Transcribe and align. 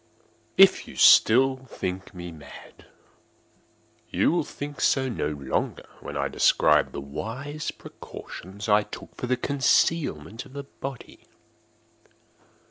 If 0.57 0.81
still 0.99 1.59
you 1.61 1.67
think 1.67 2.15
me 2.15 2.31
mad, 2.31 2.87
you 4.09 4.31
will 4.31 4.43
think 4.43 4.81
so 4.81 5.07
no 5.09 5.27
longer 5.27 5.85
when 5.99 6.17
I 6.17 6.27
describe 6.27 6.91
the 6.91 6.99
wise 6.99 7.69
precautions 7.69 8.67
I 8.67 8.81
took 8.81 9.15
for 9.15 9.27
the 9.27 9.37
concealment 9.37 10.43
of 10.43 10.53
the 10.53 10.63
body. 10.63 11.27